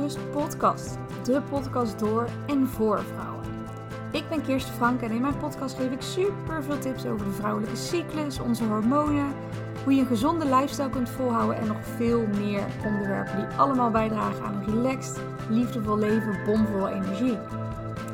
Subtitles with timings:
[0.00, 0.98] Rust podcast.
[1.24, 3.44] De podcast door en voor vrouwen.
[4.10, 7.32] Ik ben Kirsten Frank en in mijn podcast geef ik super veel tips over de
[7.32, 9.32] vrouwelijke cyclus, onze hormonen,
[9.84, 14.44] hoe je een gezonde lifestyle kunt volhouden en nog veel meer onderwerpen die allemaal bijdragen
[14.44, 17.38] aan een relaxed, liefdevol leven, bomvol energie.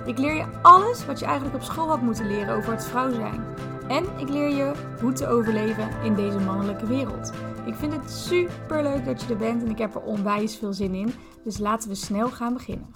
[0.07, 3.13] Ik leer je alles wat je eigenlijk op school had moeten leren over het vrouw
[3.13, 3.45] zijn.
[3.89, 7.33] En ik leer je hoe te overleven in deze mannelijke wereld.
[7.69, 10.73] Ik vind het super leuk dat je er bent en ik heb er onwijs veel
[10.73, 11.11] zin in.
[11.45, 12.87] Dus laten we snel gaan beginnen.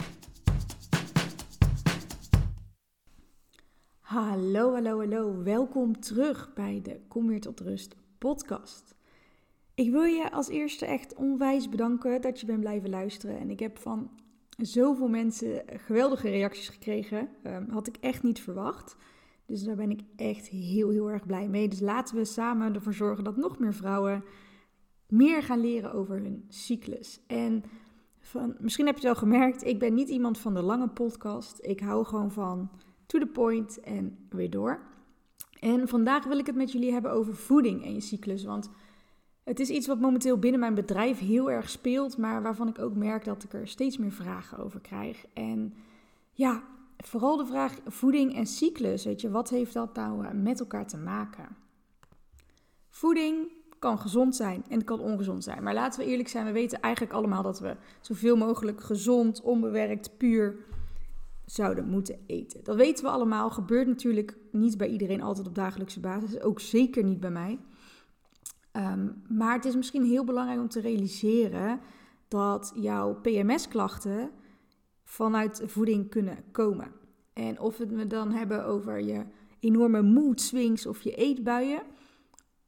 [4.01, 5.43] Hallo, hallo, hallo.
[5.43, 8.95] Welkom terug bij de Kom weer tot rust podcast.
[9.75, 13.39] Ik wil je als eerste echt onwijs bedanken dat je bent blijven luisteren.
[13.39, 14.11] En ik heb van
[14.57, 17.29] zoveel mensen geweldige reacties gekregen.
[17.45, 18.97] Um, had ik echt niet verwacht.
[19.47, 21.69] Dus daar ben ik echt heel, heel erg blij mee.
[21.69, 24.25] Dus laten we samen ervoor zorgen dat nog meer vrouwen
[25.13, 27.21] meer gaan leren over hun cyclus.
[27.27, 27.65] En
[28.21, 31.59] van, misschien heb je het wel gemerkt, ik ben niet iemand van de lange podcast.
[31.61, 32.71] Ik hou gewoon van
[33.07, 34.81] to the point en weer door.
[35.61, 38.45] En vandaag wil ik het met jullie hebben over voeding en je cyclus.
[38.45, 38.71] Want
[39.45, 42.95] het is iets wat momenteel binnen mijn bedrijf heel erg speelt, maar waarvan ik ook
[42.95, 45.27] merk dat ik er steeds meer vragen over krijg.
[45.33, 45.75] En
[46.33, 46.63] ja,
[46.97, 49.05] vooral de vraag voeding en cyclus.
[49.05, 51.57] Weet je, wat heeft dat nou eh, met elkaar te maken?
[52.89, 53.53] Voeding
[53.83, 55.63] kan gezond zijn en kan ongezond zijn.
[55.63, 60.17] Maar laten we eerlijk zijn, we weten eigenlijk allemaal dat we zoveel mogelijk gezond, onbewerkt,
[60.17, 60.57] puur
[61.45, 62.65] zouden moeten eten.
[62.65, 63.51] Dat weten we allemaal.
[63.51, 66.41] Gebeurt natuurlijk niet bij iedereen altijd op dagelijkse basis.
[66.41, 67.59] Ook zeker niet bij mij.
[68.73, 71.81] Ehm, maar het is misschien heel belangrijk om te realiseren
[72.29, 74.31] dat jouw PMS-klachten
[75.05, 76.93] vanuit voeding kunnen komen.
[77.33, 79.25] En of we het dan hebben over je
[79.61, 81.83] enorme mood swings of je eetbuien,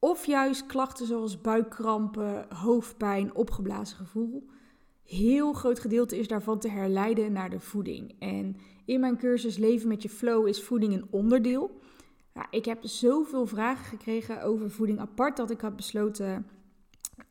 [0.04, 4.48] of juist klachten zoals buikkrampen, hoofdpijn, opgeblazen gevoel.
[5.02, 8.14] Heel groot gedeelte is daarvan te herleiden naar de voeding.
[8.18, 11.80] En in mijn cursus Leven met je Flow is voeding een onderdeel.
[12.50, 16.46] Ik heb zoveel vragen gekregen over voeding apart dat ik had besloten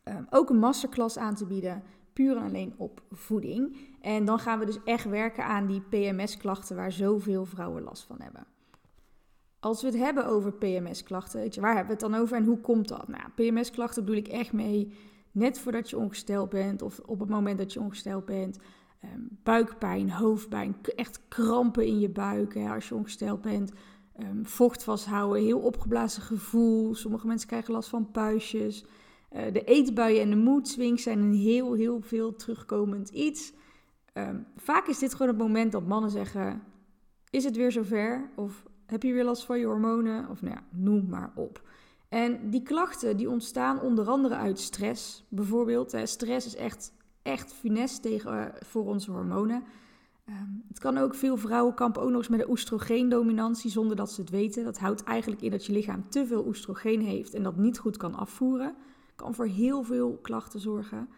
[0.04, 1.84] um, ook een masterclass aan te bieden,
[2.14, 3.78] puur en alleen op voeding.
[4.02, 8.22] En dan gaan we dus echt werken aan die PMS-klachten waar zoveel vrouwen last van
[8.22, 8.53] hebben.
[9.64, 12.46] Als we het hebben over PMS-klachten, weet je, waar hebben we het dan over en
[12.46, 13.08] hoe komt dat?
[13.08, 14.94] Nou, PMS-klachten bedoel ik echt mee
[15.32, 18.60] net voordat je ongesteld bent of op het moment dat je ongesteld bent.
[19.04, 23.72] Um, buikpijn, hoofdpijn, echt krampen in je buik als je ongesteld bent.
[24.20, 26.96] Um, vocht vasthouden, heel opgeblazen gevoel.
[26.96, 28.86] Sommige mensen krijgen last van puistjes.
[29.32, 33.54] Uh, de eetbuien en de mood swings zijn een heel, heel veel terugkomend iets.
[34.14, 36.64] Um, vaak is dit gewoon het moment dat mannen zeggen:
[37.30, 38.30] Is het weer zover?
[38.36, 40.30] Of heb je weer last van je hormonen?
[40.30, 41.62] Of nou ja, noem maar op.
[42.10, 45.26] En die klachten die ontstaan onder andere uit stress.
[45.30, 49.64] Bijvoorbeeld, stress is echt, echt funest tegen, uh, voor onze hormonen.
[50.30, 54.12] Um, het kan ook, veel vrouwen kampen ook nog eens met een oestrogeendominantie zonder dat
[54.12, 54.64] ze het weten.
[54.64, 57.98] Dat houdt eigenlijk in dat je lichaam te veel oestrogeen heeft en dat niet goed
[57.98, 58.76] kan afvoeren.
[59.16, 61.10] Kan voor heel veel klachten zorgen.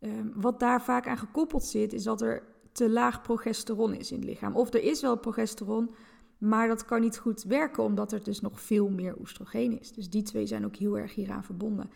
[0.00, 2.42] Um, wat daar vaak aan gekoppeld zit, is dat er
[2.72, 4.56] te laag progesteron is in het lichaam.
[4.56, 5.90] Of er is wel progesteron,
[6.38, 9.92] maar dat kan niet goed werken omdat er dus nog veel meer oestrogeen is.
[9.92, 11.90] Dus die twee zijn ook heel erg hieraan verbonden.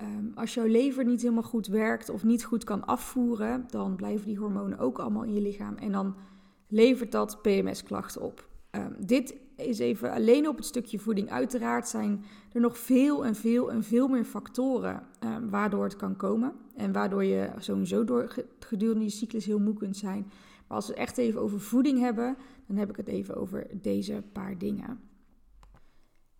[0.00, 4.26] Um, als jouw lever niet helemaal goed werkt of niet goed kan afvoeren, dan blijven
[4.26, 5.76] die hormonen ook allemaal in je lichaam.
[5.76, 6.14] En dan
[6.68, 8.48] levert dat PMS-klachten op.
[8.70, 11.30] Um, dit is even alleen op het stukje voeding.
[11.30, 16.16] Uiteraard zijn er nog veel en veel en veel meer factoren um, waardoor het kan
[16.16, 16.52] komen.
[16.76, 20.30] En waardoor je sowieso door gedurende je cyclus heel moe kunt zijn.
[20.70, 22.36] Maar als we het echt even over voeding hebben,
[22.66, 25.00] dan heb ik het even over deze paar dingen.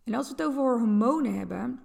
[0.05, 1.81] En als we het over hormonen hebben.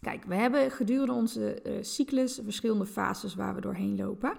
[0.00, 4.36] Kijk, we hebben gedurende onze uh, cyclus verschillende fases waar we doorheen lopen.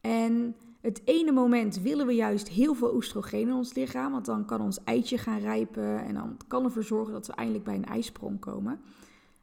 [0.00, 4.44] En het ene moment willen we juist heel veel oestrogeen in ons lichaam, want dan
[4.44, 7.84] kan ons eitje gaan rijpen en dan kan ervoor zorgen dat we eindelijk bij een
[7.84, 8.80] ijsprong komen.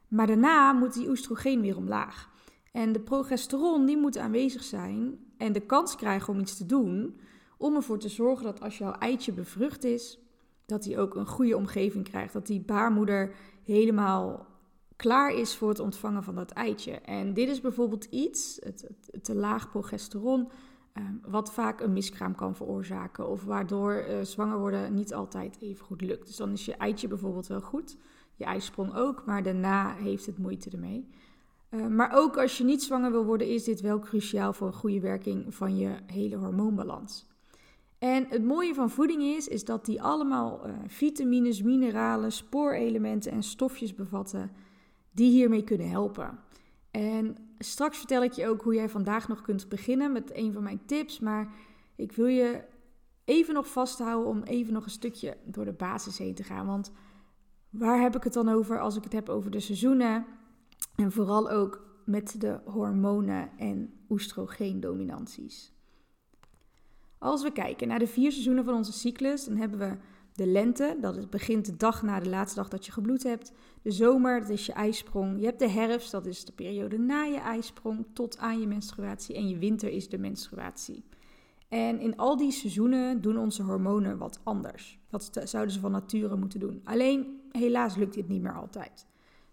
[0.08, 2.30] Maar daarna moet die oestrogeen weer omlaag.
[2.72, 7.18] En de progesteron die moet aanwezig zijn en de kans krijgen om iets te doen,
[7.58, 10.18] om ervoor te zorgen dat als jouw eitje bevrucht is,
[10.66, 12.32] dat hij ook een goede omgeving krijgt.
[12.32, 13.34] Dat die baarmoeder
[13.64, 14.46] helemaal
[14.96, 16.92] klaar is voor het ontvangen van dat eitje.
[16.92, 18.90] En dit is bijvoorbeeld iets, het,
[19.22, 20.48] te laag progesteron,
[20.94, 23.28] um, wat vaak een miskraam kan veroorzaken.
[23.28, 26.26] Of waardoor uh, zwanger worden niet altijd even goed lukt.
[26.26, 27.96] Dus dan is je eitje bijvoorbeeld wel goed,
[28.34, 31.08] je ijsprong ook, maar daarna heeft het moeite ermee.
[31.70, 34.72] Uh, maar ook als je niet zwanger wil worden, is dit wel cruciaal voor een
[34.72, 37.26] goede werking van je hele hormoonbalans.
[38.04, 43.42] En het mooie van voeding is, is dat die allemaal uh, vitamines, mineralen, spoorelementen en
[43.42, 44.50] stofjes bevatten
[45.10, 46.38] die hiermee kunnen helpen.
[46.90, 50.62] En straks vertel ik je ook hoe jij vandaag nog kunt beginnen met een van
[50.62, 51.20] mijn tips.
[51.20, 51.54] Maar
[51.96, 52.64] ik wil je
[53.24, 56.66] even nog vasthouden om even nog een stukje door de basis heen te gaan.
[56.66, 56.92] Want
[57.70, 60.26] waar heb ik het dan over als ik het heb over de seizoenen?
[60.94, 65.73] En vooral ook met de hormonen en oestrogeendominanties.
[67.24, 69.96] Als we kijken naar de vier seizoenen van onze cyclus, dan hebben we
[70.32, 73.52] de lente, dat begint de dag na de laatste dag dat je gebloed hebt.
[73.82, 75.38] De zomer, dat is je ijsprong.
[75.38, 79.34] Je hebt de herfst, dat is de periode na je ijsprong tot aan je menstruatie.
[79.34, 81.04] En je winter is de menstruatie.
[81.68, 84.98] En in al die seizoenen doen onze hormonen wat anders.
[85.10, 86.80] Dat zouden ze van nature moeten doen.
[86.84, 89.06] Alleen, helaas lukt dit niet meer altijd.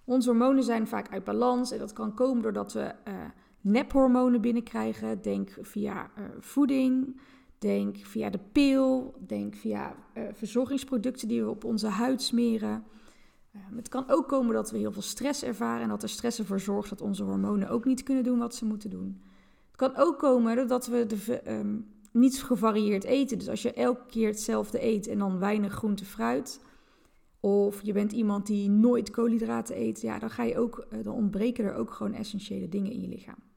[0.03, 3.13] Onze hormonen zijn vaak uit balans en dat kan komen doordat we uh,
[3.61, 5.21] nephormonen binnenkrijgen.
[5.21, 7.19] Denk via uh, voeding,
[7.61, 12.83] denk via de pil, denk via uh, verzorgingsproducten die we op onze huid smeren.
[13.75, 16.59] het kan ook komen dat we heel veel stress ervaren en dat er stress ervoor
[16.59, 19.21] zorgt dat onze hormonen ook niet kunnen doen wat ze moeten doen.
[19.67, 21.41] Het kan ook komen doordat we de,
[22.11, 23.37] niet gevarieerd eten.
[23.37, 26.61] Dus als je elke keer hetzelfde eet en dan weinig groente, fruit,
[27.39, 31.13] of je bent iemand die nooit koolhydraten eet, ja, dan, ga je ook, eh, dan
[31.13, 33.50] ontbreken er ook gewoon essentiële dingen in je lichaam.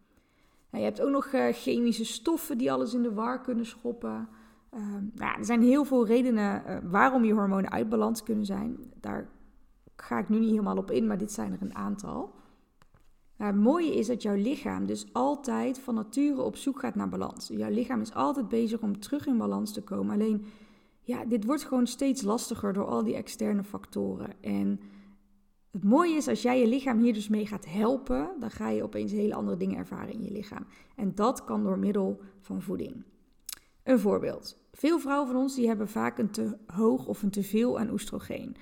[0.77, 4.29] Je hebt ook nog uh, chemische stoffen die alles in de war kunnen schoppen.
[4.75, 4.81] Uh,
[5.15, 8.77] nou, er zijn heel veel redenen uh, waarom je hormonen uit balans kunnen zijn.
[9.01, 9.29] Daar
[9.97, 12.35] ga ik nu niet helemaal op in, maar dit zijn er een aantal.
[13.37, 17.09] Nou, het mooie is dat jouw lichaam dus altijd van nature op zoek gaat naar
[17.09, 17.49] balans.
[17.49, 20.15] Jouw lichaam is altijd bezig om terug in balans te komen.
[20.15, 20.45] Alleen
[21.01, 24.43] ja, dit wordt gewoon steeds lastiger door al die externe factoren.
[24.43, 24.81] En
[25.75, 28.83] het mooie is, als jij je lichaam hier dus mee gaat helpen, dan ga je
[28.83, 30.67] opeens hele andere dingen ervaren in je lichaam.
[30.97, 33.05] En dat kan door middel van voeding.
[33.83, 34.59] Een voorbeeld.
[34.73, 37.91] Veel vrouwen van ons die hebben vaak een te hoog of een te veel aan
[37.91, 38.57] oestrogeen.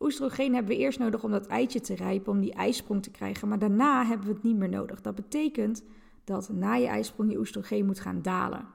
[0.00, 3.48] Oestrogeen hebben we eerst nodig om dat eitje te rijpen, om die ijsprong te krijgen,
[3.48, 5.00] maar daarna hebben we het niet meer nodig.
[5.00, 5.84] Dat betekent
[6.24, 8.66] dat na je ijsprong je oestrogeen moet gaan dalen.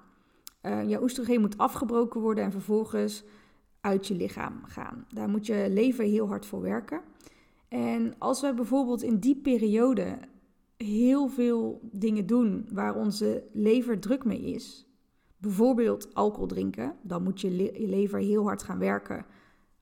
[0.61, 3.23] Uh, je oestrogeen moet afgebroken worden en vervolgens
[3.81, 5.05] uit je lichaam gaan.
[5.09, 7.01] Daar moet je lever heel hard voor werken.
[7.73, 10.17] En als we bijvoorbeeld in die periode
[10.77, 14.87] heel veel dingen doen waar onze lever druk mee is,
[15.37, 19.25] bijvoorbeeld alcohol drinken, dan moet je, je lever heel hard gaan werken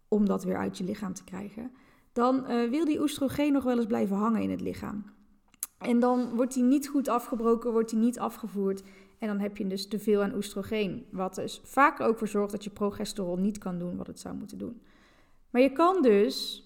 [0.07, 1.71] om dat weer uit je lichaam te krijgen.
[2.13, 5.05] Dan uh, wil die oestrogeen nog wel eens blijven hangen in het lichaam.
[5.77, 8.83] En dan wordt die niet goed afgebroken, wordt die niet afgevoerd.
[9.19, 11.05] En dan heb je dus te veel aan oestrogeen.
[11.09, 14.35] Wat dus vaak ook voor zorgt dat je progesteron niet kan doen wat het zou
[14.35, 14.81] moeten doen.
[15.49, 16.65] Maar je kan dus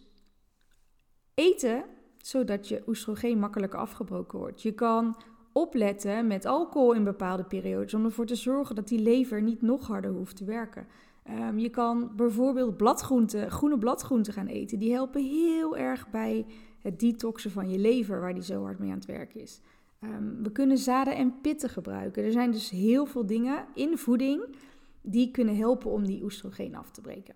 [1.36, 1.84] eten
[2.18, 4.62] zodat je oestrogeen makkelijker afgebroken wordt.
[4.62, 5.18] Je kan
[5.52, 9.88] opletten met alcohol in bepaalde periodes om ervoor te zorgen dat die lever niet nog
[9.88, 10.88] harder hoeft te werken.
[11.30, 14.80] Um, je kan bijvoorbeeld bladgroenten, groene bladgroenten gaan eten.
[14.80, 16.46] Die helpen heel erg bij
[16.82, 19.62] het detoxen van je lever, waar die zo hard mee aan het werk is.
[20.04, 22.24] Um, we kunnen zaden en pitten gebruiken.
[22.24, 24.56] Er zijn dus heel veel dingen in voeding
[25.02, 27.36] die kunnen helpen om die oestrogeen af te breken.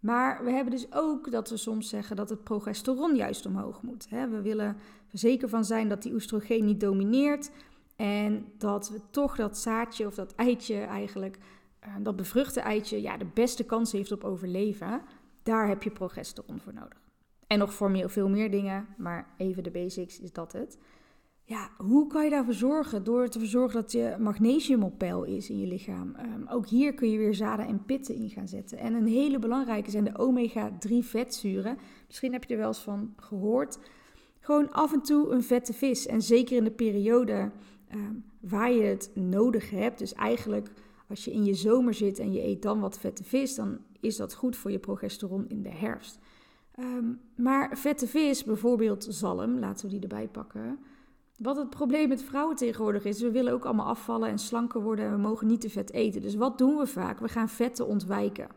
[0.00, 4.08] Maar we hebben dus ook dat we soms zeggen dat het progesteron juist omhoog moet.
[4.08, 4.66] We willen
[5.12, 7.50] er zeker van zijn dat die oestrogeen niet domineert.
[7.96, 11.38] En dat we toch dat zaadje of dat eitje eigenlijk,
[11.78, 15.02] eh, dat bevruchte eitje, ja, de beste kans heeft op overleven.
[15.42, 17.00] Daar heb je progesteron voor nodig.
[17.46, 20.78] En nog voor veel meer dingen, maar even de basics is dat het.
[21.50, 23.04] Ja, hoe kan je daarvoor zorgen?
[23.04, 26.16] Door te zorgen dat je magnesium op peil is in je lichaam.
[26.18, 28.78] Um, ook hier kun je weer zaden en pitten in gaan zetten.
[28.78, 31.78] En een hele belangrijke zijn de omega-3 vetzuren.
[32.06, 33.78] Misschien heb je er wel eens van gehoord.
[34.40, 36.06] Gewoon af en toe een vette vis.
[36.06, 37.50] En zeker in de periode
[37.94, 39.98] um, waar je het nodig hebt.
[39.98, 40.70] Dus eigenlijk
[41.08, 44.16] als je in je zomer zit en je eet dan wat vette vis, dan is
[44.16, 46.18] dat goed voor je progesteron in de herfst.
[46.78, 50.78] Um, maar vette vis, bijvoorbeeld zalm, laten we die erbij pakken.
[51.42, 55.04] Wat het probleem met vrouwen tegenwoordig is, we willen ook allemaal afvallen en slanker worden
[55.04, 56.22] en we mogen niet te vet eten.
[56.22, 57.20] Dus wat doen we vaak?
[57.20, 58.48] We gaan vetten ontwijken.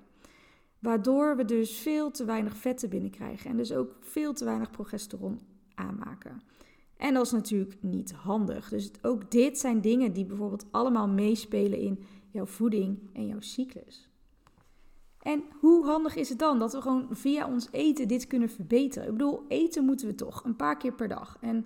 [0.79, 5.39] Waardoor we dus veel te weinig vetten binnenkrijgen en dus ook veel te weinig progesteron
[5.75, 6.41] aanmaken.
[6.97, 8.69] En dat is natuurlijk niet handig.
[8.69, 14.09] Dus ook dit zijn dingen die bijvoorbeeld allemaal meespelen in jouw voeding en jouw cyclus.
[15.21, 19.07] En hoe handig is het dan dat we gewoon via ons eten dit kunnen verbeteren?
[19.07, 21.37] Ik bedoel, eten moeten we toch een paar keer per dag.
[21.41, 21.65] En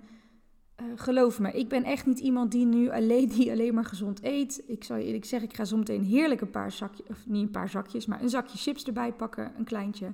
[0.80, 4.22] uh, geloof me, ik ben echt niet iemand die nu alleen, die alleen maar gezond
[4.22, 4.62] eet.
[4.66, 7.42] Ik zou je eerlijk zeggen, ik ga zo meteen heerlijk een paar zakjes, of niet
[7.42, 10.12] een paar zakjes, maar een zakje chips erbij pakken, een kleintje.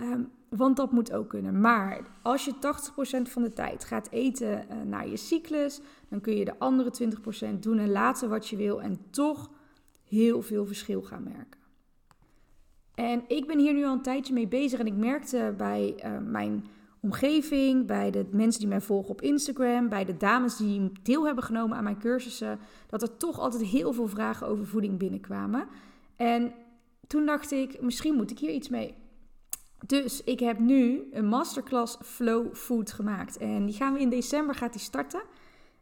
[0.00, 1.60] Um, want dat moet ook kunnen.
[1.60, 6.36] Maar als je 80% van de tijd gaat eten uh, naar je cyclus, dan kun
[6.36, 6.92] je de andere
[7.54, 9.50] 20% doen en laten wat je wil en toch
[10.08, 11.60] heel veel verschil gaan merken.
[12.94, 16.18] En ik ben hier nu al een tijdje mee bezig en ik merkte bij uh,
[16.24, 16.64] mijn
[17.00, 21.44] omgeving, bij de mensen die mij volgen op Instagram, bij de dames die deel hebben
[21.44, 25.66] genomen aan mijn cursussen, dat er toch altijd heel veel vragen over voeding binnenkwamen.
[26.16, 26.52] En
[27.06, 28.94] toen dacht ik, misschien moet ik hier iets mee.
[29.86, 33.36] Dus ik heb nu een masterclass Flow Food gemaakt.
[33.36, 35.22] En die gaan we in december gaat die starten.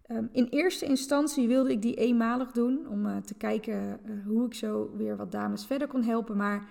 [0.03, 4.47] Ehm, in eerste instantie wilde ik die eenmalig doen om uh, te kijken uh, hoe
[4.47, 6.37] ik zo weer wat dames verder kon helpen.
[6.37, 6.69] Maar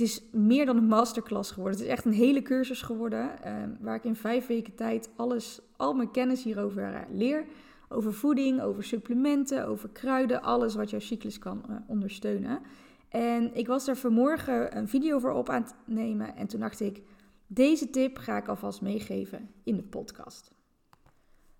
[0.00, 1.78] het is meer dan een masterclass geworden.
[1.78, 5.60] Het is echt een hele cursus geworden uh, waar ik in vijf weken tijd alles,
[5.76, 7.44] al mijn kennis hierover uh, leer.
[7.88, 12.60] Over voeding, over supplementen, over kruiden, alles wat jouw cyclus kan uh, ondersteunen.
[13.08, 16.80] En ik was er vanmorgen een video voor op aan het nemen en toen dacht
[16.80, 17.02] ik,
[17.46, 20.52] deze tip ga ik alvast meegeven in de podcast.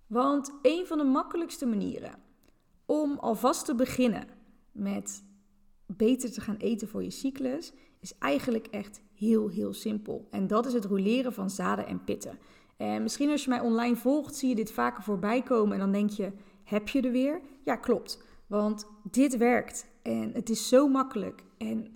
[0.07, 2.15] Want een van de makkelijkste manieren
[2.85, 4.27] om alvast te beginnen
[4.71, 5.23] met
[5.85, 10.27] beter te gaan eten voor je cyclus is eigenlijk echt heel, heel simpel.
[10.31, 12.39] En dat is het roleren van zaden en pitten.
[12.77, 15.91] En misschien als je mij online volgt, zie je dit vaker voorbij komen en dan
[15.91, 16.31] denk je,
[16.63, 17.41] heb je er weer?
[17.63, 18.23] Ja, klopt.
[18.47, 21.43] Want dit werkt en het is zo makkelijk.
[21.57, 21.87] En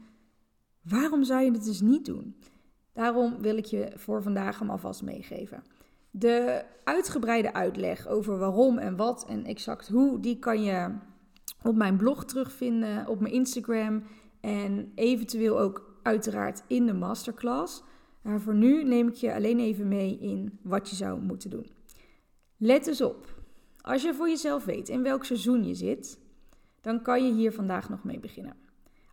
[0.81, 2.35] waarom zou je het dus niet doen?
[2.93, 5.63] Daarom wil ik je voor vandaag hem alvast meegeven.
[6.11, 10.95] De uitgebreide uitleg over waarom en wat en exact hoe, die kan je
[11.63, 14.03] op mijn blog terugvinden, op mijn Instagram
[14.41, 17.83] en eventueel ook uiteraard in de masterclass.
[18.21, 21.67] Maar voor nu neem ik je alleen even mee in wat je zou moeten doen.
[22.57, 23.33] Let dus op.
[23.81, 26.19] Als je voor jezelf weet in welk seizoen je zit,
[26.81, 28.55] dan kan je hier vandaag nog mee beginnen.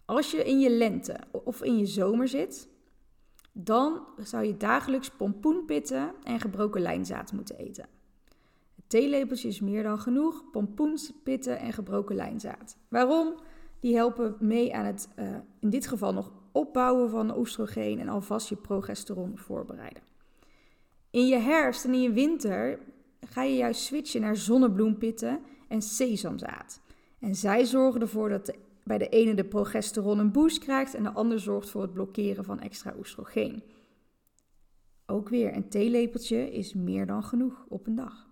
[0.04, 2.68] Als je in je lente of in je zomer zit,
[3.52, 7.86] dan zou je dagelijks pompoenpitten en gebroken lijnzaad moeten eten.
[8.76, 12.76] Het theelepeltje is meer dan genoeg, pompoenpitten en gebroken lijnzaad.
[12.88, 13.34] Waarom?
[13.80, 18.48] Die helpen mee aan het, uh, in dit geval nog opbouwen van oestrogeen en alvast
[18.48, 20.02] je progesteron voorbereiden.
[21.10, 22.78] In je herfst en in je winter
[23.20, 26.80] ga je juist switchen naar zonnebloempitten en sesamzaad.
[27.18, 28.54] En zij zorgen ervoor dat
[28.84, 32.44] bij de ene de progesteron een boost krijgt en de ander zorgt voor het blokkeren
[32.44, 33.62] van extra oestrogeen.
[35.06, 38.28] Ook weer, een theelepeltje is meer dan genoeg op een dag.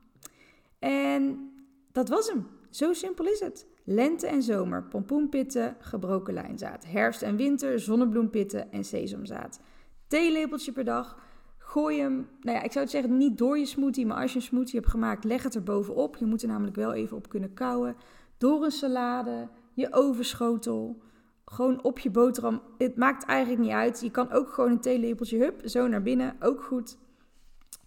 [0.79, 1.53] En
[1.93, 2.47] dat was hem.
[2.71, 3.67] Zo simpel is het.
[3.85, 6.87] Lente en zomer, pompoenpitten, gebroken lijnzaad.
[6.87, 9.61] Herfst en winter, zonnebloempitten en sesamzaad.
[10.07, 11.19] Theelepeltje per dag.
[11.59, 14.39] Gooi hem, nou ja, ik zou het zeggen niet door je smoothie, maar als je
[14.39, 16.17] een smoothie hebt gemaakt, leg het er bovenop.
[16.17, 17.97] Je moet er namelijk wel even op kunnen kouwen.
[18.39, 21.03] Door een salade, je overschotel,
[21.45, 22.63] gewoon op je boterham.
[22.79, 24.01] Het maakt eigenlijk niet uit.
[24.01, 26.99] Je kan ook gewoon een theelepeltje, hup, zo naar binnen, ook goed.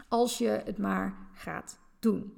[0.08, 2.34] Als je het maar gaat doen.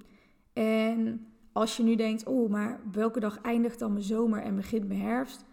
[0.53, 4.87] En als je nu denkt, oh, maar welke dag eindigt dan mijn zomer en begint
[4.87, 5.45] mijn herfst?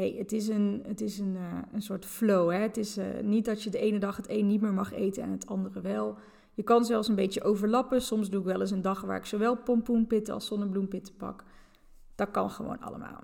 [0.00, 2.50] hey, het is een, het is een, uh, een soort flow.
[2.50, 2.58] Hè?
[2.58, 5.22] Het is uh, niet dat je de ene dag het een niet meer mag eten
[5.22, 6.16] en het andere wel.
[6.54, 8.02] Je kan zelfs een beetje overlappen.
[8.02, 11.44] Soms doe ik wel eens een dag waar ik zowel pompoenpitten als zonnebloempitten pak.
[12.14, 13.22] Dat kan gewoon allemaal.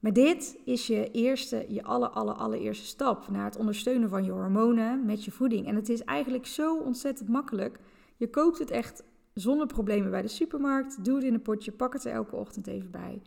[0.00, 4.30] Maar dit is je eerste, je aller, aller, allereerste stap naar het ondersteunen van je
[4.30, 5.66] hormonen met je voeding.
[5.66, 7.78] En het is eigenlijk zo ontzettend makkelijk.
[8.16, 9.02] Je koopt het echt
[9.34, 11.04] zonder problemen bij de supermarkt.
[11.04, 13.22] Doe het in een potje, pak het er elke ochtend even bij.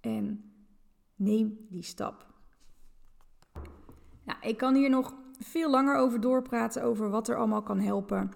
[0.00, 0.52] En
[1.16, 2.26] neem die stap.
[4.24, 8.30] Nou, ik kan hier nog veel langer over doorpraten, over wat er allemaal kan helpen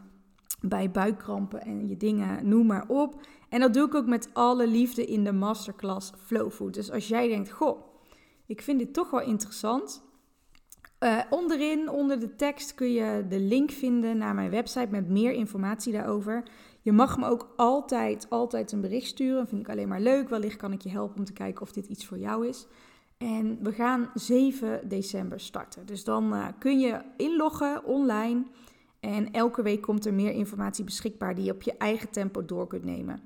[0.60, 3.26] bij buikkrampen en je dingen, noem maar op.
[3.48, 6.74] En dat doe ik ook met alle liefde in de masterclass Flow Food.
[6.74, 7.80] Dus als jij denkt, goh,
[8.46, 10.02] ik vind dit toch wel interessant.
[11.00, 15.32] Uh, onderin, onder de tekst, kun je de link vinden naar mijn website met meer
[15.32, 16.42] informatie daarover.
[16.82, 19.48] Je mag me ook altijd, altijd een bericht sturen.
[19.48, 20.28] Vind ik alleen maar leuk.
[20.28, 22.66] Wellicht kan ik je helpen om te kijken of dit iets voor jou is.
[23.18, 25.86] En we gaan 7 december starten.
[25.86, 28.42] Dus dan uh, kun je inloggen online.
[29.00, 32.66] En elke week komt er meer informatie beschikbaar die je op je eigen tempo door
[32.66, 33.20] kunt nemen.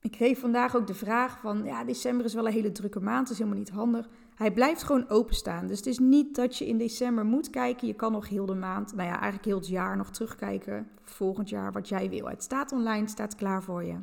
[0.00, 3.22] Ik kreeg vandaag ook de vraag van, ja, december is wel een hele drukke maand,
[3.22, 4.08] dat is helemaal niet handig.
[4.38, 5.66] Hij blijft gewoon openstaan.
[5.66, 7.86] Dus het is niet dat je in december moet kijken.
[7.86, 10.88] Je kan nog heel de maand, nou ja, eigenlijk heel het jaar nog terugkijken.
[11.02, 12.28] Volgend jaar wat jij wil.
[12.28, 13.96] Het staat online, staat klaar voor je.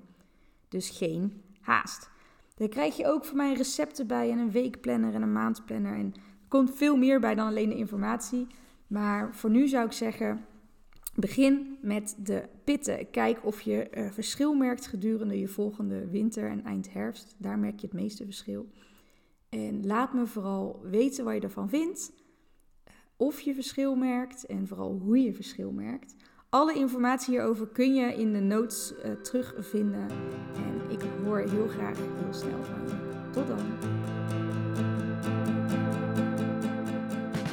[0.70, 2.10] Dus geen haast.
[2.56, 5.94] Daar krijg je ook van mij recepten bij en een weekplanner en een maandplanner.
[5.94, 8.48] En er komt veel meer bij dan alleen de informatie.
[8.88, 10.46] Maar voor nu zou ik zeggen,
[11.16, 13.10] begin met de pitten.
[13.12, 17.36] Kijk of je uh, verschil merkt gedurende je volgende winter en eind herfst.
[17.38, 18.68] Daar merk je het meeste verschil.
[19.50, 22.14] En laat me vooral weten wat je ervan vindt.
[23.18, 26.16] Of je verschil merkt en vooral hoe je verschil merkt.
[26.50, 30.10] Alle informatie hierover kun je in de notes uh, terugvinden.
[30.56, 33.30] En ik hoor heel graag heel snel van je.
[33.32, 34.45] Tot dan.